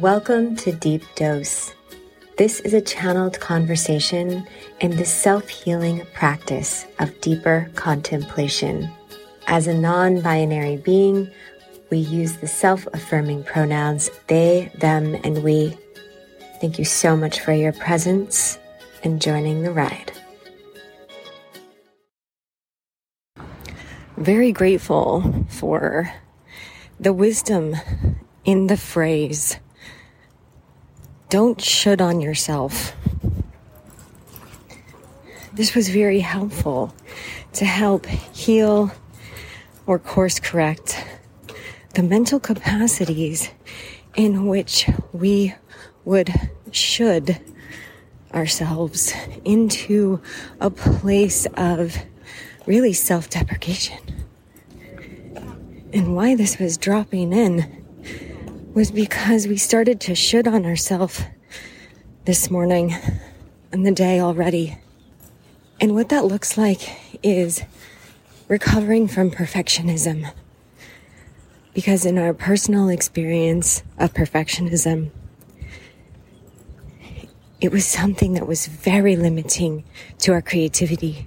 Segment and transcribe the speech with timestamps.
[0.00, 1.74] Welcome to Deep Dose.
[2.36, 4.46] This is a channeled conversation
[4.78, 8.88] in the self healing practice of deeper contemplation.
[9.48, 11.28] As a non binary being,
[11.90, 15.76] we use the self affirming pronouns they, them, and we.
[16.60, 18.56] Thank you so much for your presence
[19.02, 20.12] and joining the ride.
[24.16, 26.12] Very grateful for
[27.00, 27.74] the wisdom
[28.44, 29.58] in the phrase
[31.28, 32.94] don't should on yourself.
[35.52, 36.94] This was very helpful
[37.54, 38.92] to help heal
[39.86, 41.04] or course correct
[41.94, 43.50] the mental capacities
[44.14, 45.54] in which we
[46.04, 46.32] would
[46.70, 47.40] should
[48.32, 49.12] ourselves
[49.44, 50.20] into
[50.60, 51.96] a place of
[52.66, 53.98] really self deprecation.
[55.92, 57.77] And why this was dropping in
[58.78, 61.24] was because we started to should on ourselves
[62.26, 62.94] this morning
[63.72, 64.78] and the day already.
[65.80, 67.64] And what that looks like is
[68.46, 70.30] recovering from perfectionism.
[71.74, 75.10] Because in our personal experience of perfectionism,
[77.60, 79.82] it was something that was very limiting
[80.18, 81.26] to our creativity.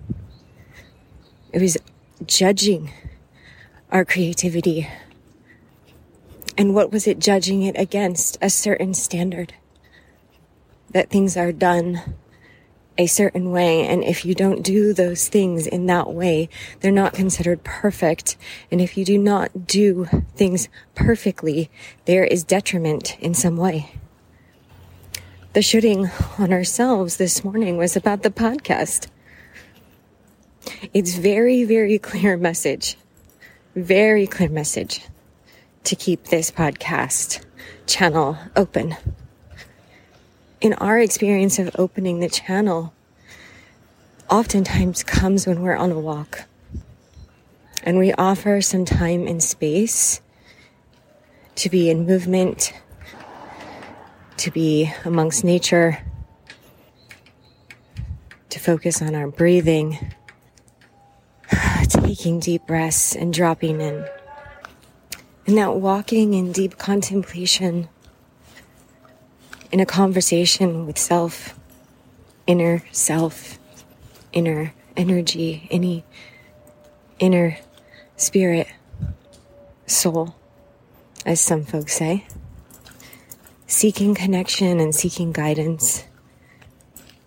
[1.51, 1.77] It was
[2.25, 2.93] judging
[3.91, 4.87] our creativity
[6.57, 8.37] and what was it judging it against?
[8.41, 9.53] A certain standard.
[10.91, 12.15] That things are done
[12.97, 13.87] a certain way.
[13.87, 16.49] And if you don't do those things in that way,
[16.79, 18.37] they're not considered perfect.
[18.71, 21.69] And if you do not do things perfectly,
[22.05, 23.93] there is detriment in some way.
[25.53, 29.07] The shooting on ourselves this morning was about the podcast.
[30.93, 32.97] It's very, very clear message.
[33.75, 35.01] Very clear message
[35.83, 37.43] to keep this podcast
[37.87, 38.95] channel open.
[40.61, 42.93] In our experience of opening the channel,
[44.29, 46.43] oftentimes comes when we're on a walk
[47.83, 50.21] and we offer some time and space
[51.55, 52.73] to be in movement,
[54.37, 55.99] to be amongst nature,
[58.49, 60.13] to focus on our breathing,
[61.87, 64.05] taking deep breaths and dropping in.
[65.51, 67.89] And that walking in deep contemplation,
[69.69, 71.59] in a conversation with self,
[72.47, 73.59] inner self,
[74.31, 76.05] inner energy, any
[77.19, 77.57] inner
[78.15, 78.69] spirit,
[79.87, 80.35] soul,
[81.25, 82.25] as some folks say,
[83.67, 86.05] seeking connection and seeking guidance,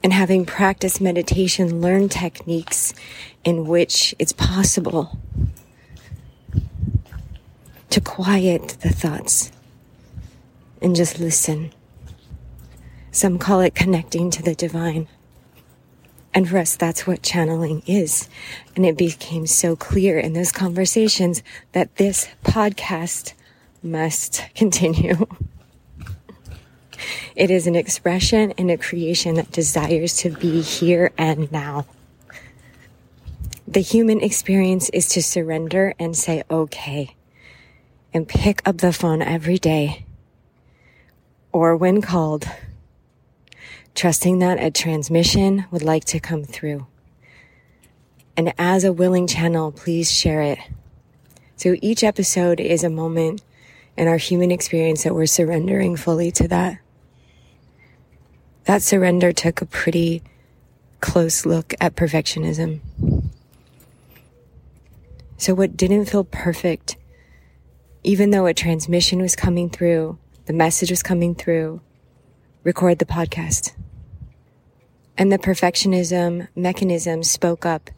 [0.03, 2.95] and having practiced meditation, learn techniques
[3.45, 5.19] in which it's possible
[7.95, 9.53] to quiet the thoughts
[10.83, 11.71] and just listen.
[13.13, 15.07] Some call it connecting to the divine.
[16.35, 18.29] And for us, that's what channeling is.
[18.75, 23.35] And it became so clear in those conversations that this podcast
[23.81, 25.29] must continue.
[27.37, 31.87] It is an expression and a creation that desires to be here and now.
[33.69, 37.15] The human experience is to surrender and say, okay,
[38.15, 40.07] and pick up the phone every day
[41.55, 42.49] or when called,
[43.95, 46.85] trusting that a transmission would like to come through.
[48.37, 50.59] And as a willing channel, please share it.
[51.57, 53.43] So each episode is a moment
[53.97, 56.79] in our human experience that we're surrendering fully to that.
[58.65, 60.23] That surrender took a pretty
[61.01, 62.81] close look at perfectionism.
[65.37, 66.97] So what didn't feel perfect
[68.05, 71.81] even though a transmission was coming through, the message was coming through,
[72.63, 73.73] record the podcast.
[75.17, 77.91] And the perfectionism mechanism spoke up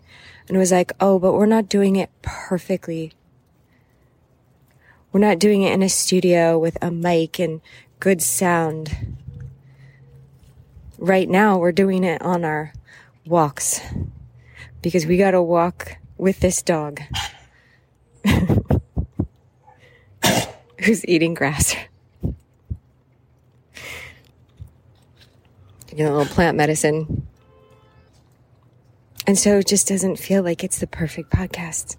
[0.49, 3.12] and was like, oh, but we're not doing it perfectly.
[5.11, 7.61] We're not doing it in a studio with a mic and
[7.99, 9.17] good sound.
[10.99, 12.73] Right now, we're doing it on our
[13.26, 13.81] walks
[14.82, 17.00] because we got to walk with this dog.
[20.81, 21.75] who's eating grass.
[25.96, 27.26] you know, a little plant medicine.
[29.26, 31.96] And so it just doesn't feel like it's the perfect podcast.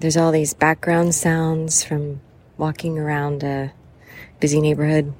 [0.00, 2.20] There's all these background sounds from
[2.58, 3.72] walking around a
[4.38, 5.14] busy neighborhood.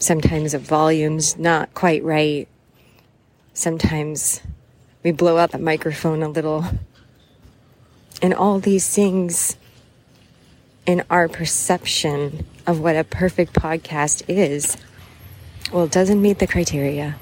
[0.00, 2.48] Sometimes the volume's not quite right.
[3.54, 4.40] Sometimes
[5.04, 6.64] we blow out the microphone a little.
[8.20, 9.56] And all these things
[10.86, 14.76] in our perception of what a perfect podcast is,
[15.72, 17.16] well, it doesn't meet the criteria.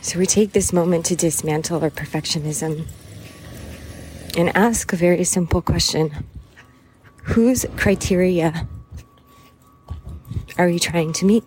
[0.00, 2.86] So we take this moment to dismantle our perfectionism
[4.36, 6.24] and ask a very simple question
[7.24, 8.66] Whose criteria
[10.58, 11.44] are we trying to meet?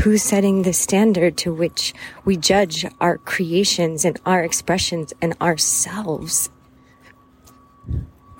[0.00, 1.94] Who's setting the standard to which
[2.24, 6.50] we judge our creations and our expressions and ourselves?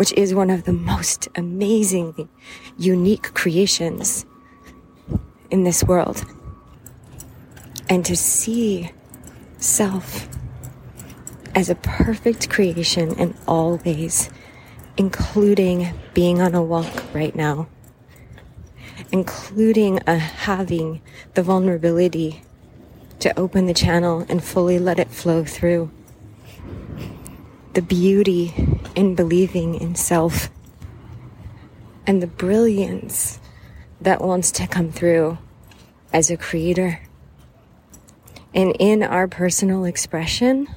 [0.01, 2.27] Which is one of the most amazing,
[2.79, 4.25] unique creations
[5.51, 6.25] in this world.
[7.91, 8.93] And to see
[9.59, 10.27] self
[11.55, 14.31] as a perfect creation in all ways,
[14.97, 17.69] including being on a walk right now,
[19.13, 21.03] including a, having
[21.35, 22.43] the vulnerability
[23.19, 25.91] to open the channel and fully let it flow through.
[27.75, 28.55] The beauty
[29.01, 30.51] in believing in self
[32.07, 33.41] and the brilliance
[33.99, 35.39] that wants to come through
[36.13, 37.01] as a creator.
[38.55, 40.69] And in our personal expression,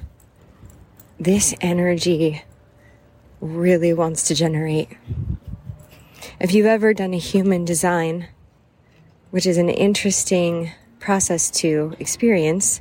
[1.20, 2.42] this energy
[3.42, 4.88] really wants to generate.
[6.40, 8.28] If you've ever done a human design,
[9.32, 12.80] which is an interesting process to experience,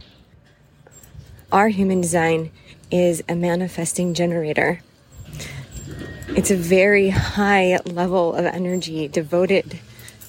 [1.52, 2.50] our human design
[2.90, 4.80] is a manifesting generator.
[6.44, 9.80] It's a very high level of energy devoted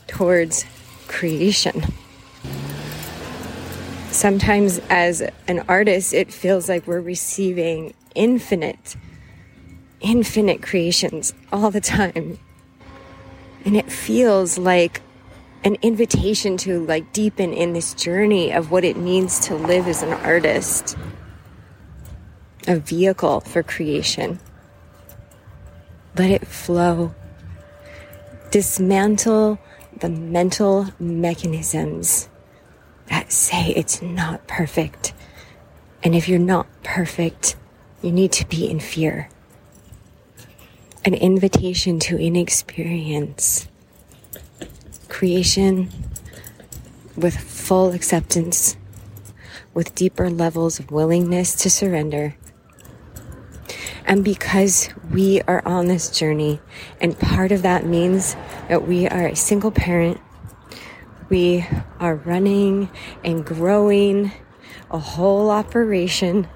[0.07, 0.65] towards
[1.09, 1.83] creation.
[4.13, 8.95] Sometimes, as an artist, it feels like we're receiving infinite,
[10.01, 12.39] infinite creations all the time.
[13.65, 15.03] And it feels like
[15.65, 20.01] an invitation to like deepen in this journey of what it means to live as
[20.05, 20.97] an artist,
[22.69, 24.39] a vehicle for creation.
[26.17, 27.15] Let it flow.
[28.51, 29.59] Dismantle
[29.99, 32.29] the mental mechanisms
[33.09, 35.13] that say it's not perfect.
[36.03, 37.57] And if you're not perfect,
[38.03, 39.29] you need to be in fear
[41.05, 43.69] an invitation to inexperience
[45.09, 45.91] creation
[47.15, 48.77] with full acceptance,
[49.75, 52.35] with deeper levels of willingness to surrender.
[54.07, 56.61] And because we are on this journey,
[57.01, 58.37] and part of that means
[58.69, 60.21] that we are a single parent,
[61.31, 61.67] we
[61.99, 62.91] are running
[63.25, 64.31] and growing
[64.91, 66.47] a whole operation.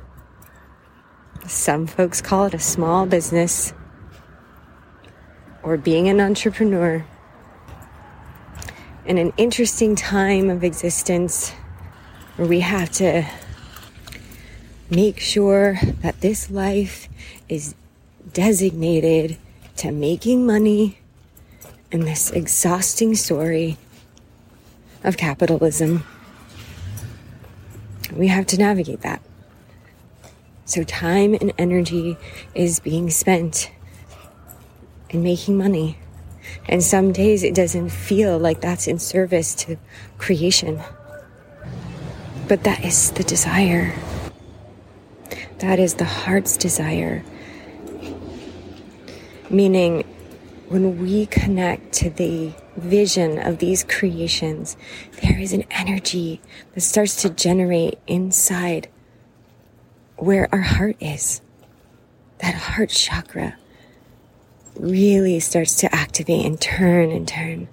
[1.46, 3.72] Some folks call it a small business
[5.62, 7.04] or being an entrepreneur
[9.06, 11.50] in an interesting time of existence
[12.36, 13.26] where we have to
[14.90, 17.08] make sure that this life
[17.48, 17.74] is
[18.32, 19.36] designated
[19.76, 20.98] to making money
[21.90, 23.76] in this exhausting story
[25.04, 26.04] of capitalism.
[28.12, 29.22] We have to navigate that.
[30.64, 32.16] So, time and energy
[32.54, 33.70] is being spent
[35.10, 35.98] in making money.
[36.68, 39.76] And some days it doesn't feel like that's in service to
[40.18, 40.82] creation.
[42.48, 43.94] But that is the desire.
[45.58, 47.24] That is the heart's desire.
[49.50, 50.04] Meaning,
[50.68, 54.76] when we connect to the vision of these creations,
[55.22, 56.40] there is an energy
[56.74, 58.88] that starts to generate inside
[60.16, 61.40] where our heart is.
[62.38, 63.56] That heart chakra
[64.76, 67.68] really starts to activate and turn and turn.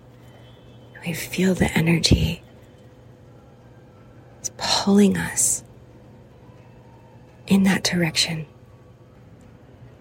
[1.06, 2.42] We feel the energy.
[4.39, 5.64] It's pulling us
[7.48, 8.46] in that direction.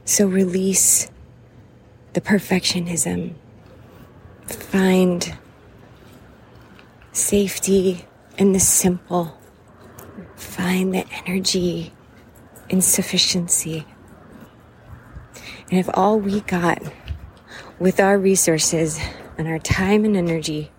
[0.04, 1.10] So release
[2.12, 3.34] the perfectionism.
[4.46, 5.36] Find
[7.12, 8.04] safety
[8.36, 9.38] in the simple.
[10.36, 11.92] Find the energy
[12.68, 13.86] in sufficiency.
[15.70, 16.82] And if all we got
[17.78, 19.00] with our resources
[19.38, 20.70] and our time and energy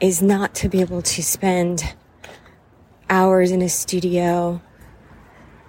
[0.00, 1.94] is not to be able to spend
[3.08, 4.60] hours in a studio,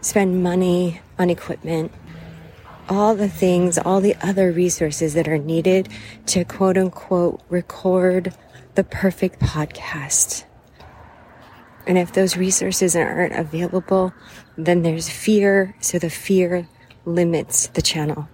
[0.01, 1.91] spend money on equipment,
[2.87, 5.89] all the things, all the other resources that are needed
[6.27, 8.33] to quote unquote record
[8.75, 10.45] the perfect podcast.
[11.85, 14.13] And if those resources aren't available,
[14.57, 15.75] then there's fear.
[15.79, 16.67] So the fear
[17.05, 18.29] limits the channel.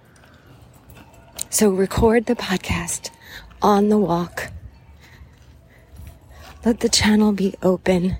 [1.48, 3.10] So record the podcast
[3.62, 4.50] on the walk.
[6.64, 8.18] Let the channel be open,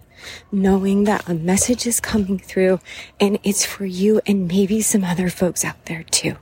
[0.50, 2.80] knowing that a message is coming through
[3.20, 6.36] and it's for you and maybe some other folks out there too.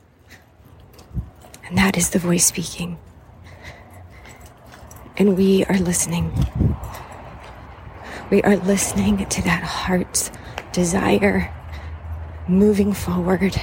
[1.64, 2.98] And that is the voice speaking.
[5.16, 6.32] And we are listening.
[8.30, 10.30] We are listening to that heart's
[10.72, 11.52] desire
[12.48, 13.56] moving forward.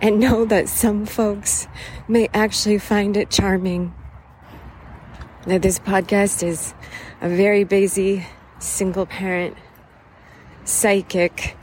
[0.00, 1.66] And know that some folks
[2.06, 3.94] may actually find it charming
[5.46, 6.74] that this podcast is
[7.20, 8.26] a very busy
[8.64, 9.56] single parent
[10.64, 11.56] psychic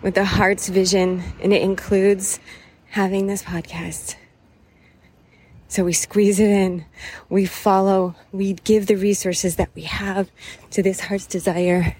[0.00, 2.38] with the heart's vision, and it includes
[2.90, 4.14] having this podcast.
[5.66, 6.86] So we squeeze it in,
[7.28, 10.30] we follow, we give the resources that we have
[10.70, 11.96] to this heart's desire,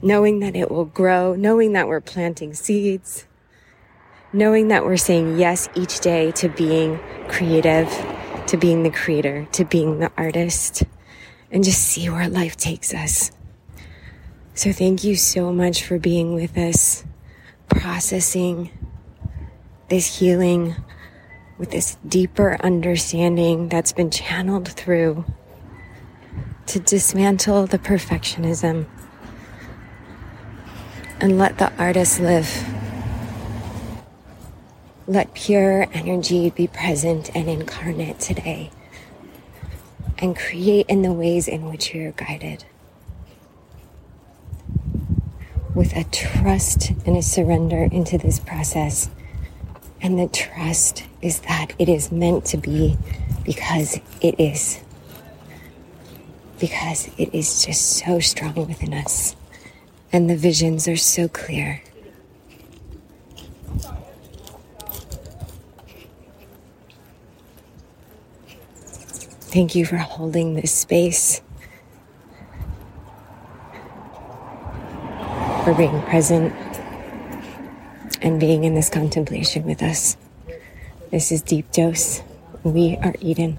[0.00, 3.26] knowing that it will grow, knowing that we're planting seeds,
[4.32, 7.88] knowing that we're saying yes each day to being creative,
[8.46, 10.84] to being the creator, to being the artist,
[11.50, 13.32] and just see where life takes us.
[14.54, 17.04] So thank you so much for being with us,
[17.68, 18.70] processing
[19.88, 20.76] this healing
[21.58, 25.24] with this deeper understanding that's been channeled through
[26.66, 28.86] to dismantle the perfectionism
[31.20, 32.64] and let the artist live.
[35.06, 38.70] Let pure energy be present and incarnate today
[40.20, 42.64] and create in the ways in which you're guided.
[45.74, 49.10] With a trust and a surrender into this process
[50.02, 52.96] and the trust is that it is meant to be
[53.44, 54.80] because it is.
[56.58, 59.36] Because it is just so strong within us.
[60.12, 61.82] And the visions are so clear.
[69.52, 71.42] Thank you for holding this space,
[75.64, 76.54] for being present
[78.22, 80.16] and being in this contemplation with us.
[81.10, 82.22] This is Deep Dose.
[82.62, 83.58] We are Eden.